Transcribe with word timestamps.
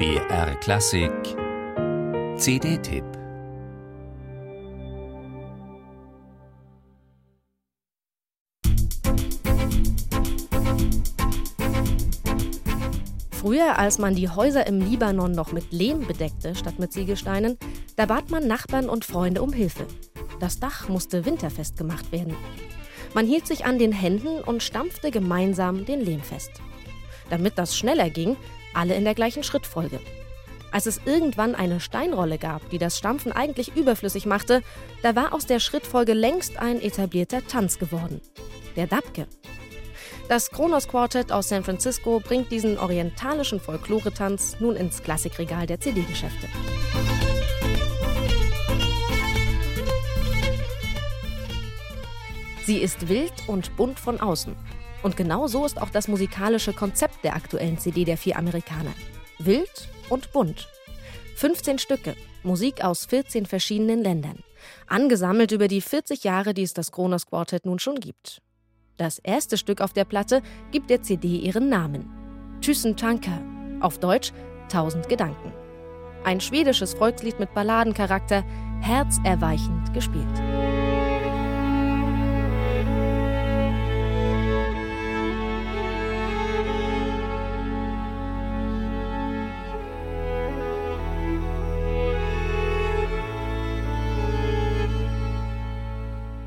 BR 0.00 0.54
Klassik 0.60 1.12
CD-Tipp 2.38 3.04
Früher, 13.30 13.78
als 13.78 13.98
man 13.98 14.14
die 14.14 14.30
Häuser 14.30 14.66
im 14.66 14.80
Libanon 14.80 15.32
noch 15.32 15.52
mit 15.52 15.70
Lehm 15.70 16.06
bedeckte 16.06 16.54
statt 16.54 16.78
mit 16.78 16.94
Ziegelsteinen, 16.94 17.58
da 17.96 18.06
bat 18.06 18.30
man 18.30 18.46
Nachbarn 18.46 18.88
und 18.88 19.04
Freunde 19.04 19.42
um 19.42 19.52
Hilfe. 19.52 19.86
Das 20.40 20.58
Dach 20.58 20.88
musste 20.88 21.26
winterfest 21.26 21.76
gemacht 21.76 22.10
werden. 22.10 22.34
Man 23.12 23.26
hielt 23.26 23.46
sich 23.46 23.66
an 23.66 23.78
den 23.78 23.92
Händen 23.92 24.40
und 24.40 24.62
stampfte 24.62 25.10
gemeinsam 25.10 25.84
den 25.84 26.00
Lehm 26.00 26.22
fest. 26.22 26.52
Damit 27.28 27.58
das 27.58 27.76
schneller 27.76 28.08
ging, 28.08 28.38
alle 28.74 28.94
in 28.94 29.04
der 29.04 29.14
gleichen 29.14 29.42
Schrittfolge. 29.42 30.00
Als 30.72 30.86
es 30.86 31.00
irgendwann 31.04 31.54
eine 31.54 31.80
Steinrolle 31.80 32.38
gab, 32.38 32.68
die 32.70 32.78
das 32.78 32.96
Stampfen 32.96 33.32
eigentlich 33.32 33.76
überflüssig 33.76 34.26
machte, 34.26 34.62
da 35.02 35.16
war 35.16 35.34
aus 35.34 35.46
der 35.46 35.58
Schrittfolge 35.58 36.12
längst 36.12 36.58
ein 36.58 36.80
etablierter 36.80 37.46
Tanz 37.46 37.78
geworden. 37.78 38.20
Der 38.76 38.86
Dabke. 38.86 39.26
Das 40.28 40.52
Kronos 40.52 40.86
Quartet 40.86 41.32
aus 41.32 41.48
San 41.48 41.64
Francisco 41.64 42.20
bringt 42.20 42.52
diesen 42.52 42.78
orientalischen 42.78 43.58
Folkloretanz 43.58 44.60
nun 44.60 44.76
ins 44.76 45.02
Klassikregal 45.02 45.66
der 45.66 45.80
CD-Geschäfte. 45.80 46.46
Sie 52.64 52.78
ist 52.78 53.08
wild 53.08 53.32
und 53.48 53.76
bunt 53.76 53.98
von 53.98 54.20
außen. 54.20 54.54
Und 55.02 55.16
genau 55.16 55.46
so 55.46 55.64
ist 55.64 55.80
auch 55.80 55.90
das 55.90 56.08
musikalische 56.08 56.72
Konzept 56.72 57.24
der 57.24 57.34
aktuellen 57.34 57.78
CD 57.78 58.04
der 58.04 58.16
vier 58.16 58.36
Amerikaner. 58.36 58.92
Wild 59.38 59.88
und 60.08 60.32
bunt. 60.32 60.68
15 61.36 61.78
Stücke, 61.78 62.16
Musik 62.42 62.84
aus 62.84 63.06
14 63.06 63.46
verschiedenen 63.46 64.02
Ländern. 64.02 64.42
Angesammelt 64.86 65.52
über 65.52 65.68
die 65.68 65.80
40 65.80 66.24
Jahre, 66.24 66.52
die 66.52 66.62
es 66.62 66.74
das 66.74 66.92
Kronos 66.92 67.26
Quartet 67.26 67.64
nun 67.64 67.78
schon 67.78 67.96
gibt. 67.96 68.42
Das 68.98 69.18
erste 69.18 69.56
Stück 69.56 69.80
auf 69.80 69.94
der 69.94 70.04
Platte 70.04 70.42
gibt 70.70 70.90
der 70.90 71.02
CD 71.02 71.38
ihren 71.38 71.70
Namen. 71.70 72.10
Thyssen 72.60 72.96
Tanker, 72.96 73.40
auf 73.80 73.98
Deutsch 73.98 74.32
Tausend 74.68 75.08
Gedanken. 75.08 75.52
Ein 76.24 76.40
schwedisches 76.40 76.94
Volkslied 76.94 77.40
mit 77.40 77.54
Balladencharakter, 77.54 78.44
herzerweichend 78.82 79.94
gespielt. 79.94 80.59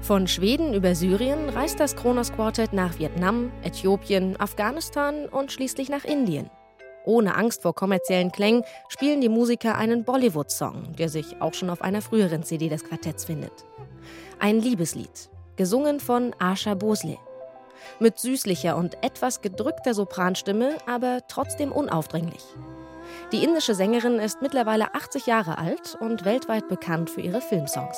Von 0.04 0.28
Schweden 0.28 0.74
über 0.74 0.96
Syrien 0.96 1.48
reist 1.48 1.80
das 1.80 1.96
Kronos 1.96 2.34
Quartet 2.34 2.74
nach 2.74 3.00
Vietnam, 3.00 3.54
Äthiopien, 3.64 4.38
Afghanistan 4.38 5.30
und 5.30 5.50
schließlich 5.54 5.88
nach 5.88 6.04
Indien. 6.04 6.50
Ohne 7.06 7.36
Angst 7.36 7.62
vor 7.62 7.74
kommerziellen 7.74 8.30
Klängen 8.34 8.66
spielen 8.90 9.22
die 9.22 9.30
Musiker 9.30 9.78
einen 9.78 10.04
Bollywood-Song, 10.04 10.94
der 10.98 11.08
sich 11.08 11.42
auch 11.42 11.54
schon 11.54 11.70
auf 11.70 11.82
einer 11.82 12.02
früheren 12.02 12.44
CD 12.44 12.68
des 12.68 12.84
Quartetts 12.84 13.24
findet. 13.24 13.54
Ein 14.40 14.60
Liebeslied, 14.60 15.30
gesungen 15.56 16.02
von 16.02 16.36
Asha 16.38 16.74
Bosle. 16.74 17.18
Mit 18.02 18.20
süßlicher 18.20 18.76
und 18.76 19.02
etwas 19.06 19.40
gedrückter 19.40 19.94
Sopranstimme, 19.94 20.80
aber 20.86 21.20
trotzdem 21.30 21.72
unaufdringlich. 21.72 22.44
Die 23.32 23.42
indische 23.42 23.74
Sängerin 23.74 24.20
ist 24.20 24.42
mittlerweile 24.42 24.94
80 24.96 25.28
Jahre 25.28 25.58
alt 25.58 25.96
und 26.02 26.26
weltweit 26.26 26.68
bekannt 26.68 27.10
für 27.10 27.22
ihre 27.22 27.40
Filmsongs. 27.40 27.98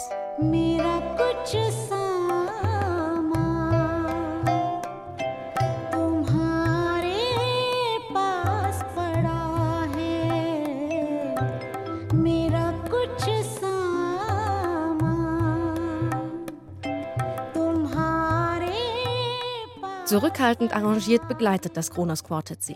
Zurückhaltend 20.05 20.71
arrangiert 20.71 21.27
begleitet 21.27 21.75
das 21.75 21.89
Kronos 21.89 22.23
Quartet 22.23 22.61
sie. 22.61 22.75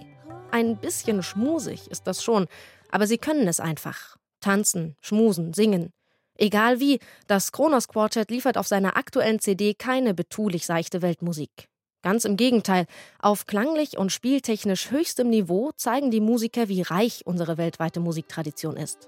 Ein 0.50 0.78
bisschen 0.78 1.22
schmusig 1.22 1.92
ist 1.92 2.08
das 2.08 2.24
schon, 2.24 2.48
aber 2.90 3.06
sie 3.06 3.20
können 3.20 3.48
es 3.48 3.60
einfach. 3.60 4.18
Tanzen, 4.40 4.96
schmusen, 5.00 5.54
singen. 5.54 5.92
Egal 6.40 6.80
wie, 6.80 7.00
das 7.28 7.52
Kronos 7.52 7.88
Quartet 7.88 8.32
liefert 8.32 8.58
auf 8.58 8.68
seiner 8.68 8.98
aktuellen 8.98 9.38
CD 9.38 9.76
keine 9.76 10.16
betulich 10.16 10.66
seichte 10.66 11.04
Weltmusik. 11.04 11.68
Ganz 12.02 12.26
im 12.26 12.36
Gegenteil, 12.36 12.88
auf 13.20 13.46
klanglich 13.46 14.00
und 14.00 14.12
spieltechnisch 14.12 14.90
höchstem 14.90 15.30
Niveau 15.30 15.70
zeigen 15.76 16.10
die 16.10 16.22
Musiker, 16.22 16.68
wie 16.68 16.82
reich 16.82 17.28
unsere 17.28 17.60
weltweite 17.60 18.00
Musiktradition 18.00 18.76
ist. 18.76 19.08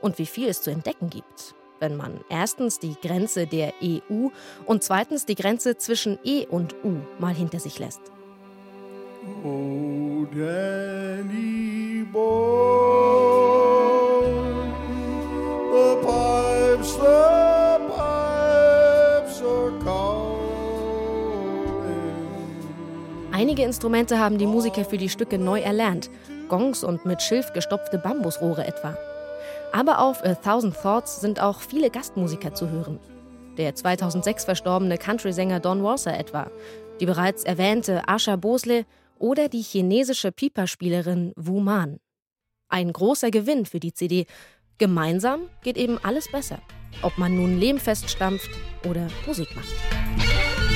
Und 0.00 0.18
wie 0.18 0.26
viel 0.26 0.46
es 0.46 0.62
zu 0.62 0.70
entdecken 0.70 1.10
gibt 1.10 1.56
wenn 1.80 1.96
man 1.96 2.20
erstens 2.28 2.78
die 2.78 2.94
Grenze 3.00 3.46
der 3.46 3.72
EU 3.82 4.28
und 4.66 4.82
zweitens 4.82 5.26
die 5.26 5.34
Grenze 5.34 5.76
zwischen 5.76 6.18
E 6.24 6.46
und 6.46 6.74
U 6.84 6.96
mal 7.18 7.34
hinter 7.34 7.60
sich 7.60 7.78
lässt. 7.78 8.00
Oh, 9.44 10.26
Danny 10.34 12.04
boy, 12.12 12.98
the 15.72 15.96
pipes, 16.02 16.92
the 16.94 17.78
pipes 17.94 19.42
are 19.42 19.88
Einige 23.32 23.62
Instrumente 23.62 24.18
haben 24.18 24.38
die 24.38 24.46
Musiker 24.46 24.84
für 24.84 24.98
die 24.98 25.08
Stücke 25.08 25.38
neu 25.38 25.60
erlernt, 25.60 26.10
Gongs 26.48 26.82
und 26.82 27.04
mit 27.04 27.22
Schilf 27.22 27.52
gestopfte 27.52 27.96
Bambusrohre 27.98 28.66
etwa. 28.66 28.96
Aber 29.72 30.00
auf 30.00 30.24
A 30.24 30.34
Thousand 30.34 30.74
Thoughts 30.74 31.20
sind 31.20 31.40
auch 31.40 31.60
viele 31.60 31.90
Gastmusiker 31.90 32.54
zu 32.54 32.70
hören. 32.70 32.98
Der 33.56 33.74
2006 33.74 34.44
verstorbene 34.44 34.98
Country-Sänger 34.98 35.60
Don 35.60 35.82
Walser 35.82 36.16
etwa, 36.16 36.50
die 37.00 37.06
bereits 37.06 37.44
erwähnte 37.44 38.08
Asha 38.08 38.36
Bosle 38.36 38.84
oder 39.18 39.48
die 39.48 39.62
chinesische 39.62 40.32
Pipa-Spielerin 40.32 41.32
Wu 41.36 41.60
Man. 41.60 41.98
Ein 42.68 42.92
großer 42.92 43.30
Gewinn 43.30 43.66
für 43.66 43.80
die 43.80 43.92
CD. 43.92 44.26
Gemeinsam 44.78 45.48
geht 45.62 45.76
eben 45.76 45.98
alles 46.02 46.30
besser. 46.30 46.60
Ob 47.02 47.18
man 47.18 47.36
nun 47.36 47.58
lehmfest 47.58 48.08
stampft 48.10 48.50
oder 48.88 49.08
Musik 49.26 49.48
macht. 49.56 50.67